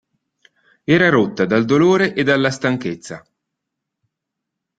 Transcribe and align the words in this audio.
Era 0.95 1.09
rotta 1.11 1.45
dal 1.45 1.63
dolore 1.63 2.15
e 2.15 2.23
dalla 2.23 2.49
stanchezza. 2.49 3.23